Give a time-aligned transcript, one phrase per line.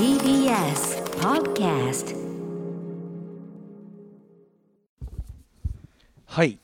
[0.00, 2.16] TBS Podcast
[6.24, 6.58] はい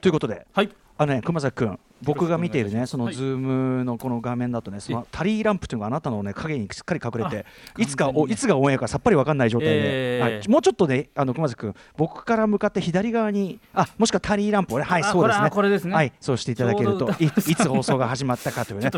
[0.00, 0.70] ということではい。
[0.96, 7.46] あのね熊崎君僕が見ているねその Zoom のこの画面だとねそのタリーランプというのがあなたのね影にしっかり隠れて
[7.76, 10.36] あいつかおいつがオンエアかさっぱりわかんない状態で、えー。
[10.38, 15.50] はい、もうちょっとねあの熊崎君僕から向かって左側にあもしくはタリーランプをねはいあそうですね。
[15.50, 15.94] これですね。
[15.94, 18.90] はいそうしていただけるとい いつ放送が始まったかというね。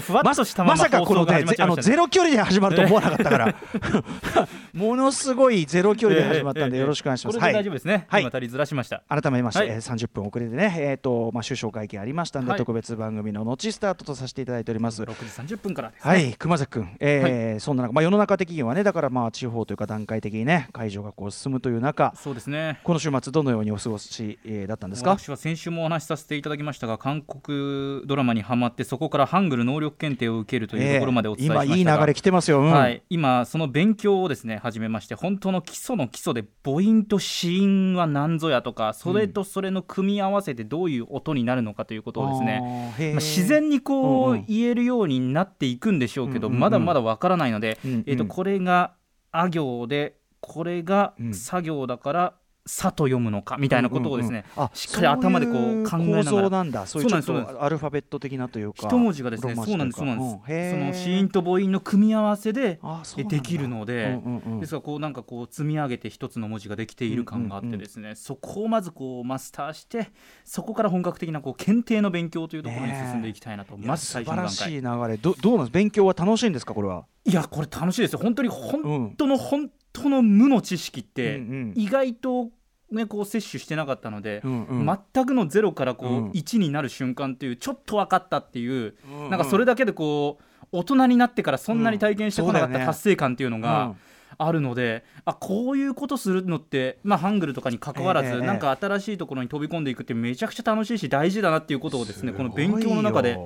[0.64, 3.55] まさかこのねぜあのゼロ距離で始まると思わなかったから。
[4.73, 7.38] ものすごいゼロ距離で始まったんでよろしくお願いします。
[7.38, 8.06] これで大丈夫ですね。
[8.09, 8.23] はい。
[8.23, 9.02] 今足りずらしました。
[9.09, 9.69] 改めまして、はい。
[9.69, 12.59] えー30分遅れてね、えーとまあ、首相会見ありましたんで、はい。
[12.59, 15.02] 特別番組の後スタートとさせていただいております。
[15.02, 15.06] 6
[15.46, 16.10] 時30分からですね。
[16.10, 22.80] はい、熊崎君、えーそんな中、まあ、世の中的にはね、だからまあ地方というか段階的にね、解除がこう進むという中、そうですね。
[22.84, 25.10] この週末、どのようにお過ごし、えーだったんですか？
[25.10, 32.60] 私は先週もお話しさせていただきましたが韓国ドラマにハマってそこからハングル能力検定を受けるというところまでお伝えしましたが、えー今いい流れ来てますよ。
[32.60, 46.61] うんはい、今その勉強をですね始めまして本当の基礎の基礎で母音と子音は何ぞやとかそれとそれの組み合わせてどういう音になるのかということをですね、あーへーまあ、自然にこう、言えるようになっていくんでしょうけど、うんうんうん。
[46.61, 48.05] まだまだわからないので、うんうん。
[48.06, 48.95] えー、とこれが
[49.33, 51.34] あ行でこれがうん。
[51.34, 52.34] 作業だから
[52.66, 54.70] 「さ」と読むのかみたいなことをですね、うんうんうん。
[54.70, 55.55] あしっかり頭でこう
[55.89, 56.50] 考えながら。
[56.50, 62.81] なんだ、そういうちょアルファベット的なというか、一文字がですねそうなんですそうなんです、その子音と母音の組み合わせで
[63.28, 64.61] できるので、うんうんうん。
[64.61, 70.11] ですからこうなんかこう積み上げて一つの文字ができている感があってですね、そこをまずこうマスターして
[70.44, 75.16] そこから本格的なこう検定の勉強というところに進んでいきたいなと、まず最初の段素晴階らしい流れ。
[75.19, 75.75] どどうなんです？
[75.75, 76.75] 勉強は楽しいんですか？
[76.75, 77.05] これは。
[77.25, 78.19] いやこれ楽しいですよ。
[78.19, 79.14] 本当に本うん。
[79.16, 81.42] 当の本当の無の知識って
[81.74, 82.50] 意外と
[82.91, 84.98] ねこう摂取してなかったので、うんうん。
[85.12, 86.30] 全くのゼロからこう、うん。
[86.30, 89.30] 1になる瞬間っていうちょっと分かったっていう、うんうん。
[89.30, 93.97] なんかそれだけでこう大人になってからそんなに体験してこなかった達成感っていうのうがん
[94.42, 103.38] あるので、あこういうことするのって、まあ、ハングルとかに関わらず、ええなんか新しいところに飛び込んでいくってめちゃくちゃ楽しいし大事だなっていうことをですねこの勉強の中で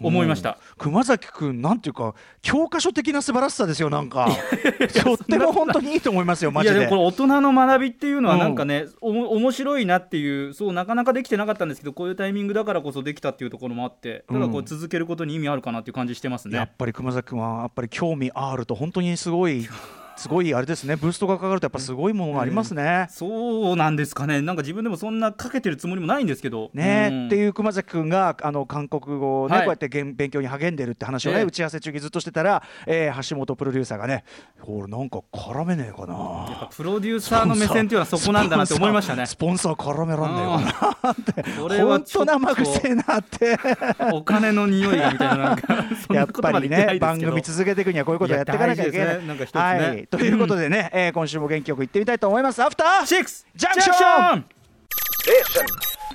[0.00, 0.58] 思いました。
[0.78, 4.28] 熊崎君なんていうか教科書的な素晴らしさですよなんか。
[5.02, 6.76] とっても本当にいいと思いますよマジで。
[6.76, 8.40] いやでもこれ大人の学びっていうのはうん。
[8.40, 16.56] なんかね、おも面白いなっていうそうなかなかできてなかったんですけどこういうタイミングだからこそできたっていうところもあってただこううん続けることに意味あるかなっていう感じしてますね。
[16.56, 19.66] やっぱり熊崎君はやっぱり興味あると本当にすごい
[20.16, 20.96] すごいあれですね。
[20.96, 23.06] ブーストがかかるとやっぱすごいものがありますね。
[23.10, 24.40] そうなんですかね。
[24.40, 26.70] なんか自分でもそんなかけてるつもりもないんですけど。
[26.74, 27.08] ね。
[27.12, 27.26] うん。
[27.26, 29.64] っていう熊崎君があの韓国語をね、はい。
[29.64, 31.44] こうやって勉勉強に励んでるって話をね、ええ。
[31.44, 34.24] 打ち合わせ中にずっとしてたら、えー橋本プロデューサーがね
[34.60, 39.26] 「ほらなんか絡めねえかな」やっぱプロデューサーの目線っていうのはそこなんだなって思いましたね。
[39.26, 41.42] スポンサー絡めらんねえかなって。
[41.58, 43.58] これは本当ちょっなって。
[44.12, 45.84] お金の匂いがみたいななんか
[46.14, 52.62] やっぱりね番組続けていくにはこういうことをやっていかなきゃいけなんか一つねはい、ということでね、えー今週も元気よく行ってみたいと思います。
[52.62, 54.44] アフターシックスジャンクション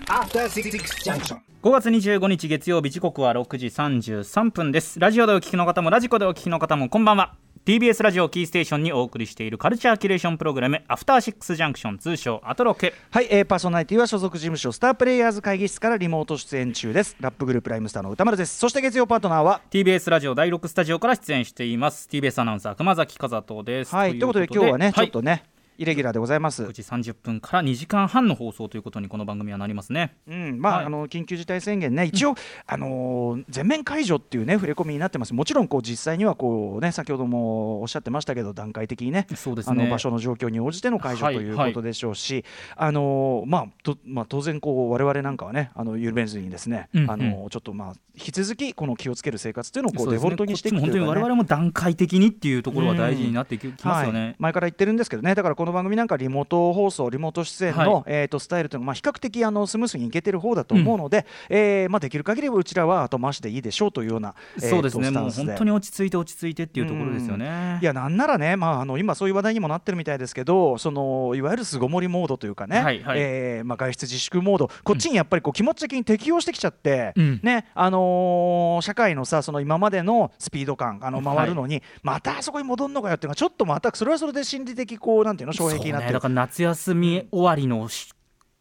[0.07, 0.71] After Six
[1.03, 1.37] Junction.
[1.63, 4.99] 5月25日月曜日時刻は6時33分です。
[4.99, 7.35] ラジオでお聞きの方もラジコでお聞きの方もこんばんは
[7.71, 12.91] TBS ラジオキーステーションにお送りしているカルチャーキュレーションプログラムアフターシックスジャンクション通称アトロク。
[13.11, 17.15] はい、えーパーソナリティは所属事務所スタープレイヤーズ会議室からリモート出演中です。
[17.21, 18.59] ラップグループライムスターの歌丸です。
[18.59, 22.09] そして月曜パートナーは TBS ラジオ第6スタジオから出演しています。
[22.11, 23.95] TBS アナウンサー熊崎和人です。
[23.95, 24.47] はいということで。
[24.51, 25.43] 今日はね、ちょっとねね
[25.81, 26.63] イレギュラーでございます。
[26.63, 30.15] 9時30分から2時間半の放送ということにこの番組はなりますね。
[30.27, 30.85] うんまあはい。
[30.85, 32.35] あの緊急事態宣言ね、一応、
[32.67, 39.81] あのー全面解除っていうね、触れ込みになってます、もちろんこう実際にはこう、ね、先ほどもおっしゃってましたけど、段階的にね、そうですね。
[39.81, 47.11] あの場所の状況に応じての解除はいということでしょうし、あのーまあとまあ、当然こう、我々なんかはね、あの緩めずにですね、うんうん。
[47.11, 51.05] あのーちょっとまあ引き続き、この気をつける生活というのをこうデフォルトにしていくというか、ね。
[51.05, 54.13] 本当に我々も段階的にっていうところは大事になってききますよはい。
[54.13, 55.33] ね、前から言ってるんですけどね。
[55.33, 58.03] だからこの番組なんかリモート放送リモート出演の、はい。
[58.07, 65.11] えー、とスタイルというのは、まあ、比較的あのスムースにいけてる方だと思うので、えーまあ、できる限りうちらは後回しでいいでしょうというような、えーそうですね。
[65.11, 67.79] もう本当に落ち着いて落ち着いてっていうところですよね。
[67.81, 73.19] いやなんならね、まあ、あの今そういう話題にもなってるみたいですけどそのいわゆる巣ごもりモードというかね、はいはい。
[73.19, 77.39] えーまあ、外出自粛モードこっちにやっぱりこう気持ち的に適応してきちゃって、うん。
[77.43, 86.07] ねあのー社会のさその今までのスピード感あの回るのに、またあそこに戻るのかよっていうのがちょっとまたそれはそれで心理的こうなんていうの障壁になって。
[86.07, 88.13] ねだから夏休み終わりのし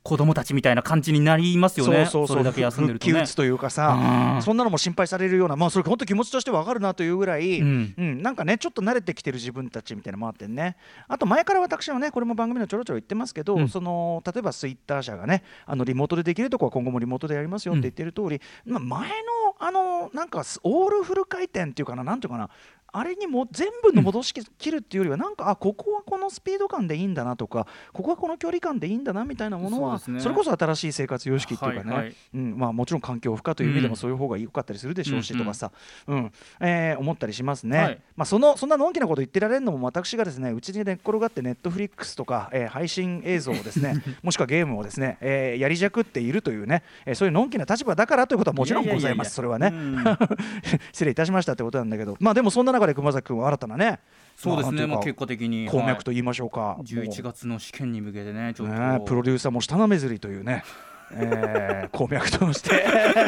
[0.02, 2.06] 子供たちみたいな感じになりますよね。
[2.06, 2.36] そうそうそう。
[2.38, 3.12] れだけ休んでるとね。
[3.12, 4.42] 復帰打つというかさうん。
[4.42, 7.94] そんなのも心配されるようなまあそれ本当気持ちとしてわかるなというぐらい、ううん。
[7.98, 10.76] んなんかねちょっと慣れてきてる自分たちみたいなのもあってね。
[11.06, 13.68] あと前から私はねこれも番組のちょろちょろ言ってますけど、うん。
[13.68, 19.14] その例えばツイッター社がねあのリモートでできるとこは今後もリモートでやりますよって言ってる通り、まあ前の
[19.58, 22.48] あのなんかオールフル回転っていうかななんていうかな
[22.92, 33.90] あれにも全部の戻し切るっていうよりはなんかあここはこのスピード感でいいんだなとかここはこの距離感でいいんだなみたいなものはそ,、れこそ新しい生活様式っていうかね、うんまあ、もちろん環境負荷という意味でうん。
[33.90, 35.72] もそういう方が良かったりするでしょうしとかさ、
[36.06, 38.00] うんえー思ったりしますね、はい。
[38.16, 49.34] まあ、そのそんなのんきなこと言ってられるのも私がですねうちに寝っ転がってネットフリックスとか、えー配信映像をですね もしくはゲームをですね、えーやりじゃくっているというね、えーそういうのんきな立場だからということはもちろんございます。
[49.34, 50.04] それはね、うん。
[50.92, 52.16] 失礼いたしましたってことなんだけど。
[52.20, 54.00] まあでもそんな中で熊崎君は新たなね
[54.36, 60.64] そうですね、まあ、結果的にか鉱脈とはい言いましょうか、もう11月の試験に向けてねちょっと、ねプロデューサーも下なめずりというね
[61.12, 62.84] えー、鉱脈として、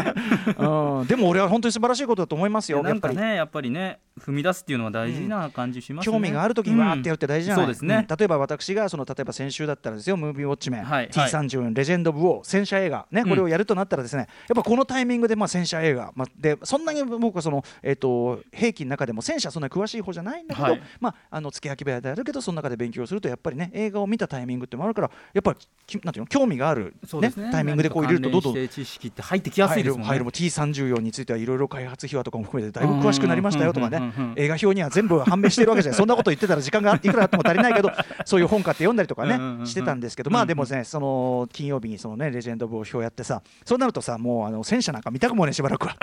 [0.58, 2.82] うん、でも俺は本当に素晴らしいことだと思いますよ。
[2.82, 3.29] なんかやっぱり。
[3.29, 7.96] ねやっぱりね踏み出すっていうのは大事な感じしますね、興味があるときにわーってやるって大事じゃない、うんそうですね。
[8.00, 8.06] ん。
[8.06, 10.17] 例えば私がその例えば先週だったらですよ。
[10.17, 11.08] ムービーウォッチメン、はい。
[11.08, 20.82] T34 レジェンド・オブ・ウォー戦車映画ねこれをやるとなったらですね、やっぱこのタイミングでまあ戦車映画、まあ、でそんなに僕はその、えー、と兵器の中でも戦車そんなに詳しい方じゃないんだけど、はい。
[21.00, 27.50] まああの付け焼き部屋であるけどその中で勉強するとやっぱりね映画を見たタイミングってもあるからやっぱりきなんていうの興味がある、ねそうですね。
[27.50, 30.07] タイミングでこう入れるとどんどん知識って入ってきやすいですもんね。
[30.09, 34.13] 入るも T34 についてはいろいろ開発秘話とかも含めてだいぶ詳しくなりましたよとかね。
[34.37, 35.99] 映画表には全部判明してるわけじゃない。
[35.99, 37.91] そんなこと言ってたら時間がいくらあっても足りないけど
[38.25, 45.97] そういう本買って読んだりとかねしてたんですけどまあでもねその金曜日にそのねレジェンド・オブ・表やってさそうなるとさもうあの戦車なんか見たくもねえしばらくは。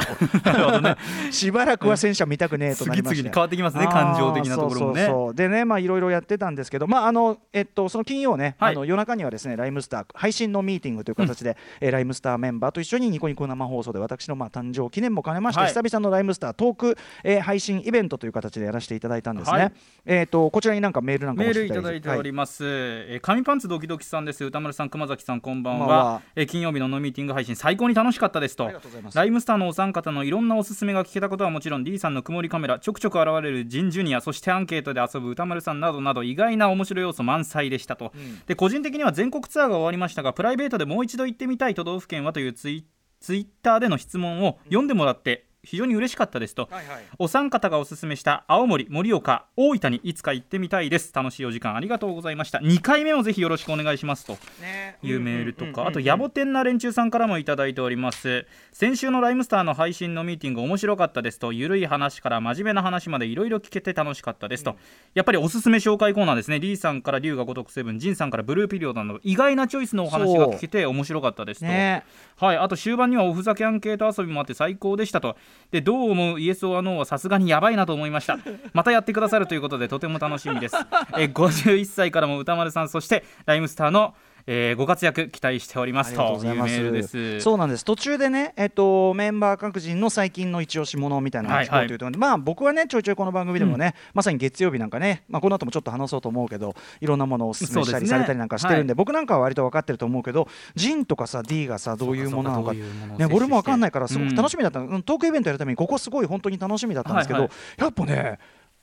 [1.32, 15.70] しばらくは戦車見たくねえとなりまして次々に変わってきますね感情的なところもねそうそうそうでねまあいろいろやってたんですけどまああのえっとその金曜ね、はいあの夜中にはですねライムスター配信のミーティングという形で、えーライムスターメンバーと一緒にニコニコ生放送で私のまあ誕生記念も兼ねまして、はい。
[15.70, 19.72] 久々のライムスタートーク、えー配信イベントという形でやらせていただいたんですね、はい。
[20.06, 24.44] えっとこちらになんかメールなんかもメールいただいておりまます、えー紙パンツドキドキさんです。
[24.46, 26.22] 歌丸さん熊崎さんこんばんは、こんばんは。
[26.36, 28.70] えー金曜日のノーミーティング配信最高に楽しかったですと。
[29.14, 38.14] ライムスターのお三方のいろんなおすすめが聞けたことはもちろん D さんの曇りカメラちょくちょく現れるジンジュニアそしてアンケートで遊ぶ歌丸さんなどなど意外な面白い要素満載でしたと、
[38.48, 42.86] で個人的には全国ツアーが終わりましたがプライベートでもう一度行ってみたい都道府県はというツイ
[43.20, 47.04] ツイッターでの質問を読んでもらって非常に嬉しかったですと、はいはい。
[47.18, 51.12] お三方がおすすめした青森、盛岡、大分にいつか行ってみたいです。
[51.14, 52.60] 楽しいお時間ありがとうございました。
[52.60, 54.38] 2回目もぜひよろしくお願いしますと。
[54.62, 54.98] ね。
[55.04, 58.46] いうメールとか、うんあと野暮天な連中さんからもいただいております。
[58.72, 61.52] 先週のライムスターの配信のミーティング面白かったですと。
[61.52, 64.76] ゆるい話から真面目な話までいろいろ聞けて楽しかったですと、
[65.14, 66.60] やっぱりおすすめ紹介コーナーですね。
[66.60, 72.04] D さんから龍が如くセブンジンさんからブルーピリオドなど意外なチョイスのお話が聞けて面白かったですと、ね。
[72.38, 75.36] はい、あと終盤にはおふざけアンケート遊びもあって最高でしたと
[75.72, 78.40] でどう思うイエス・オア・ノーはさすがにやばいなと思いました。
[78.74, 80.76] またやってくださるということでとても楽しみです。
[81.18, 84.16] え51歳からも歌丸さんそしてライムスターの、
[84.52, 86.40] えーご活躍期待しておりますと。
[86.44, 87.40] いうメールです。
[87.42, 87.86] そうなんです。
[87.86, 102.74] 途中でね、えっと、メンバー各人の最近の一押しものみたいなのを聞こうというところで、まあ僕はねちょいちょいこの番組でもね、まさに月曜日なんかね、まあ、この後もちょっと話そうと思うけどいろんなものをおすすめしたりされたりなんかしてるんでは僕なんかは割と分かってると思うけどジンとかさ D がさどういうものなのか。
[102.74, 107.52] ね、俺も分かんないからすごく楽ししみだった、うんトークイベントやるためにここすごい本当に楽しみだったんですけど、はい。
[107.78, 108.40] やっぱね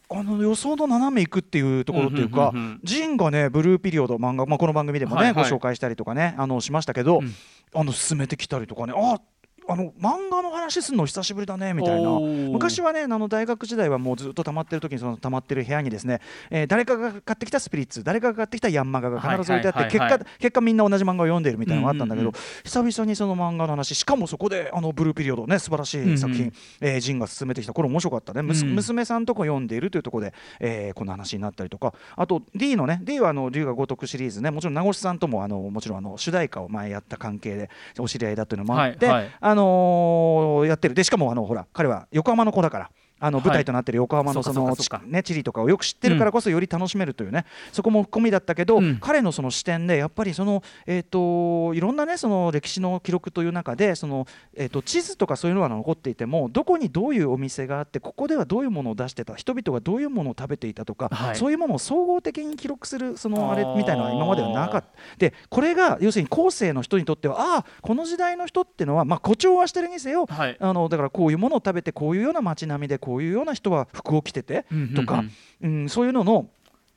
[0.08, 2.52] あの予想の斜めいくっていうところっていうか、
[2.84, 5.50] ジンがねブルーピリオド漫画、まあ、この番組でもね、はいはい。
[5.50, 7.34] ご紹介したりとかねあのしましたけど、うん。
[7.74, 9.20] あの進めてきたりとかねあ
[9.68, 12.10] あの漫画の話するの久しぶりだねみたいな。
[12.10, 16.20] 昔はねあの大学時代はもうずっと溜まってる時にその溜まってる部屋にですね、
[16.50, 26.54] えー誰かが買ってきたスピリッツ誰かが買ってきたヤンマガが必ず置いてあって、結果結果みんな同じ漫画を読んでるみたいなのがあったんだけど、うんうん久々にその漫画の話しかもそこであのブルーピリオドね素晴らしい作品、うんうん。
[26.80, 31.94] えージンが進めてきたこれ面白かったね、うん娘さんとか読んでいるというところで、えーこの話になったりとか。
[32.16, 42.90] あと D のね D はあの龍が如くシリーズねもちろん名越さんともあのもちろんあの主題歌を前やった関係でお知り合いだというのもあって、はいはいあのーやってるでしかもあのほら彼は横浜の子だから。
[43.18, 43.46] あのはい。
[43.46, 48.98] 舞台となっている横浜のそのね地理とかをよく知ってるからこそより楽しめるというね、そこも込みだったけど、うん。
[49.00, 61.36] 彼のその視点でやっぱりそのえっ、といろんなねその歴史の記録という中でそのえっ、と地図とかそういうのは残っていてもどこにどういうお店があってここではどういうものを出してた人々がどういうものを食べていたとか、はい。
[61.36, 64.88] そういうものを総合的に記録するそのあれみたいなのは今まではなかった。
[65.18, 70.56] でこれが要するに後世の人にとってはああこの時代の人っていうのはまあ誇張はしてるにせよはい。
[70.58, 75.22] あのだからこういうものを食べてこういうような街並みでこういうような人は服を着ててとか、
[75.62, 76.48] うんそういうのの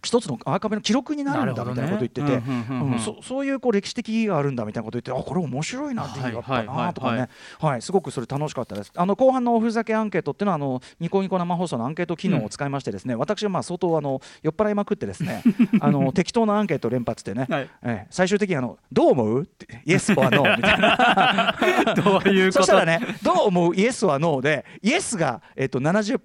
[0.04, 2.44] 一つのアーカイブの記録になるんだみたいなこと言ってて、ね。
[2.48, 2.94] うんうんうんうん。
[2.94, 6.86] うんそそういうこう歴史的意義があるんだみたいなこと言ってあこれ面白いなって意義があったはいはいはい。
[6.88, 7.30] なとかね、
[7.60, 8.92] はいすごくそれ楽しかったです。
[8.96, 15.44] あの後半のおふざけアンケートっていうのはあのニコニコ生放送のアンケート機能を使いましてですね、私はまあ相当あの酔っ払いまくってですね
[15.82, 17.70] あの適当なアンケートを連発してね、はい。
[17.84, 19.42] ええ最終的にあのどう思う？
[19.44, 21.56] ってイエス or no みたいな。
[21.96, 23.76] どういうそしたらね、どう思う？
[23.76, 26.20] イエスはノーで、イエスが、えっと、70%、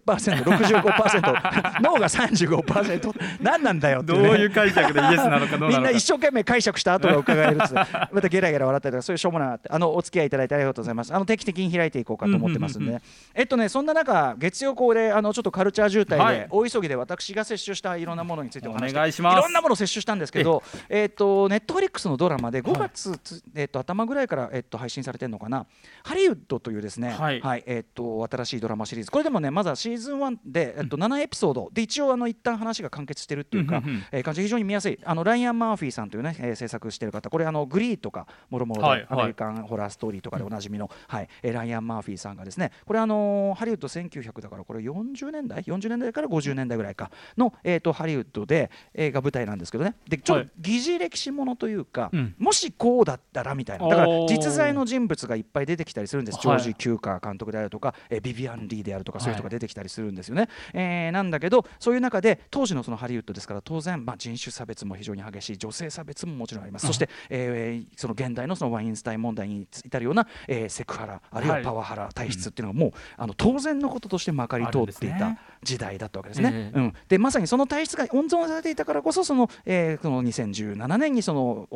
[0.45, 5.79] 65%、ノーが35%、何なんだよってね、どういう解釈でイエスなのかどうなのか。
[5.79, 7.75] みんな一生懸命解釈した後が伺えるっつ
[8.13, 11.15] またゲラゲラ笑ったりとかそういうしょうもないなってあのお付き合いいただいてありがとうございます。
[11.15, 13.03] あの定期的に開いていこうかと思ってますんで、うんうん
[13.35, 16.47] えっとねそんな中月曜恒例あのちょっとカルチャー渋滞で、はい。
[16.51, 19.43] 大急ぎで私が摂取したいろんなものについてお話しいします。
[19.43, 25.67] ろんなものを摂取したんですけどえっとネットフリックスのドラマで5月つ、えっと頭ぐらいからえっと配信されてるのかな。
[26.05, 27.65] ハリウッドというですねはい。
[27.67, 29.11] えっと新しいドラマシリーズ。
[29.11, 31.71] これでもねまずはシーズン1でえっと7エピソード。
[31.73, 33.83] で一応あの一旦話が完結してるっていうか、
[34.13, 34.99] えー感じで非常に見やすい。
[35.05, 41.29] あのライアン・マーフィーさんというね、えー制作してる方これあのグリーとかもろもろで、アメリカンホラーストーリーとかでおなじみの、はい。
[41.43, 49.95] えーライアン・マーフィーさんがですねこれあのーハリウッド1900だからこれ40年代？40年代から50年代ぐらいかの、えー、とハリウッドで、えーが舞台なんですけどね。
[50.09, 50.47] でちょっはい。
[50.47, 52.35] と疑似歴史ものというか、うん。
[52.39, 53.89] もしこうだったらみたいな。
[53.89, 60.49] だから実在の人物がいっぱい出てきたりするんです、ジョはいージ・キューカー監督であるとか、えービビアン・リーであるとかそういう人が出てきたりするんですよね。
[60.73, 71.65] えーなんだけどそういう中で当時のそのハリウッドですから当然、まあ、人種差別も非常に激しい女性差別ももちろんあります、そして、えーその現代のそのワインスタイン問題に至るような、えーセクハラあるいははい。
[71.65, 76.51] パワハラ体質っていうのがもう、あの当然のこととしてまかり通っていた時代だったわけですね。
[76.53, 76.79] ええ。
[76.79, 81.69] うん、でまさにその体質が温存されていたからこそその,、えーその2017年にその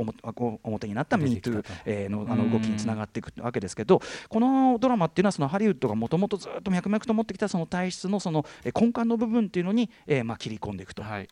[0.62, 11.02] 表になった MeToo のあの動きにつながっていくわけですけどこのドラマっていうのはそのハリウッドがもともとずっと脈々と持ってきたその体質のそのえー根幹の部分っていうのに、えーまあ、切り込んでいくと。
[11.02, 11.28] はい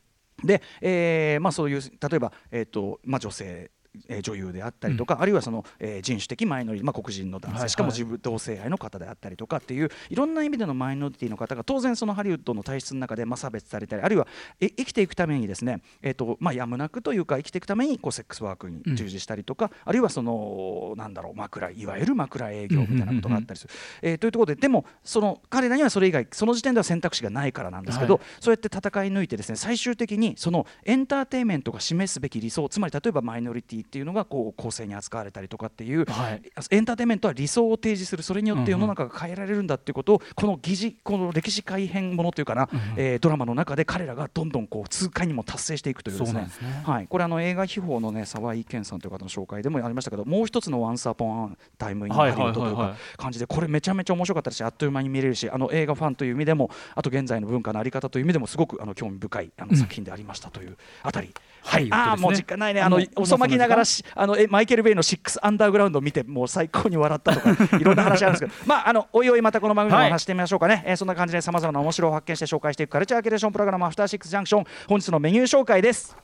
[0.47, 3.71] で、えーまあ、そういう例えば、えーとまあ、女性
[4.09, 7.71] えー女優であったりとか、あるいはその、えー人種的マイノリティ、まあ、黒人の男性、はいはい。
[7.71, 14.27] しかも自分同性愛の方であったりとかっていういろんな意味でのマイノリティの方が当然そのハリウッドの体質の中で、まあ、差別されたりあるいは
[14.61, 23.75] え生きていくためにですね、えーとまあ、やむなくというか生きていくためにこうセックスワークに従事したりとか、あるいはそのなんだろう枕いわゆる枕営業みたいなことがあったりする。
[24.03, 28.23] えーというところででもその彼らにはそれ以外その時点では選択肢がないからなんですけど、はい。
[28.41, 36.43] そうやって戦い抜いてですね最終的にそのエンターテインメントが示すべき理想つまり例えばマイノリティっていうのがこう公正に扱われたりとかっていう、はい。
[36.71, 46.41] エンターテインメントは理想を提示するそれによって世の中が変えられるんだっていうことを、この疑似この歴史改変ものというかな、えードラマの中で彼らがどんどんこう痛快にも達成していくというですね。
[46.43, 46.83] ね。
[46.85, 62.81] はい、これあの映画秘宝のね澤井健さんという方の紹介でもありましたけどもう一つの「ワンス・アポン・ア・タイム・イン・ハリウッド」というはいはいはいはか感じでこれめちゃめちゃ面白かったしあっという間に見れるしあの映画ファンという意味でもあと現在の文化のあり方という意味でもすごくあの興味深いあの作品でありましたというあたり、はい、ハリウッドですねああもう時間ないね。
[62.81, 68.67] あの遅まきながらしあのえマイケル・ベイの「シックス・アンダーグラウンド」を見てもう最高に笑ったとか いろんな話あるんですけど。
[68.67, 76.17] まああのおいおいまたこの番組でも話してみましょうかね、えーそんな感じでさまざまな面白を発見して紹介していくカルチャーキュレーションプログラム「アフターシックス・ジャンクション」本日のメニュー紹介です。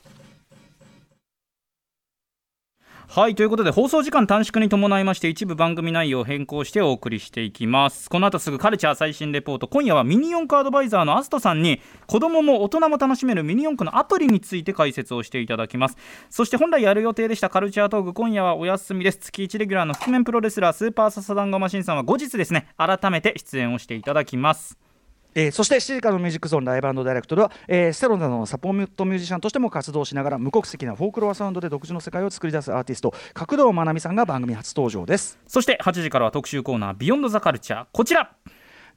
[3.15, 8.09] はいということで放送時間短縮に伴いまして一部番組内容を変更してお送りしていきます。
[8.09, 9.67] この後すぐカルチャー最新レポート。
[9.67, 15.97] 今夜はミニ四駆アドバイザーのアストさんに子供も大人も楽しめるミニ四駆のアプリについて解説をしていただきます。
[16.31, 19.19] そして本来やる予定でしたカルチャートーク今夜はお休みです。
[19.19, 24.75] 月1レギュラーの覆面プロレスラースーパーササダンゴマシンさんは後日ですね改めて出演をしていただきます。
[25.35, 35.39] えーそして7時からのミュージックゾーンライブダイレクトでは、えーステロなどのサポートミュージシャンとしても活動しながら無国籍なフォークロアサウンドで独自の世界を作り出すアーティスト角堂まなみさんが番組初登場です。
[35.47, 37.85] そして8時からは特集コーナー Beyond the Culャー。
[37.91, 38.35] こちら。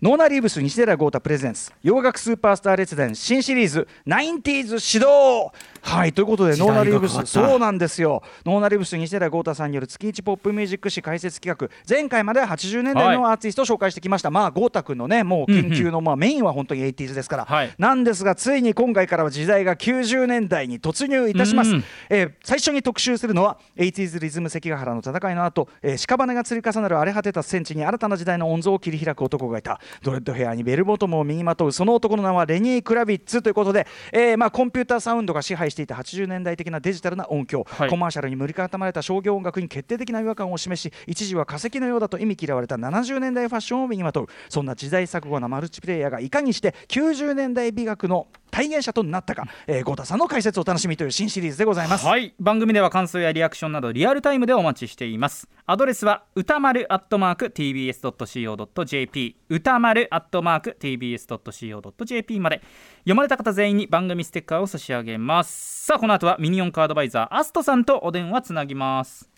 [0.02, 5.52] ノーナリーブス西寺郷太 presents 洋楽スーパースター列伝新シリーズ 90s 始動
[5.86, 8.20] はいということでノーナリーブスそうなんですよ。
[8.44, 17.72] ノーナリーブス西寺郷太さんによる月一ポップミュージック史解説企画前回までは80年代のアーティストを紹介してきました、まあ郷太君のねもう研究のまあメインは本当に 80s ですから、はい。
[17.78, 29.80] なんですがついに今回からは時代が90年代に突入いたします、うんえー最初に特集するのは 80s リズム関ヶ原の戦いの後、えー屍が積み重なる荒れ果てた戦地に新たな時代の温存を切り開く男がいた。
[30.02, 37.90] ドレッドヘアにベルボトムを身にまとうその男の名はレニー・クラビッツということで、えーまあ、コンピューターサウンドが支配していた80年代的なデジタルな音響、はい。
[37.90, 44.26] コマーシャルに無理固まれた商業音楽に決定的な違和感を示し一時は化石のようだと意味嫌われた70年代ファッションを身にまとう。
[44.48, 52.06] そんな時代錯誤なマルチプレイヤーがいかにして90年代美学の体現者となったか、えー、豪太さんの解説をお楽しみという新シリーズでございます。
[52.06, 52.34] はい。
[52.40, 55.46] 番組では感想やリアクションなどリアルタイムでお待ちしています。
[55.66, 62.62] アドレスは歌丸アットマーク TBS.CO.JP 歌丸アットマーク TBS.CO.JP まで。
[63.00, 65.84] 読まれた方全員に番組ステッカーを差し上げます。
[65.84, 69.28] さあこの後はミニオンカードバイザーアストさんとお電話つなぎます。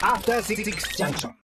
[0.00, 0.64] After Six
[0.96, 1.34] Junction.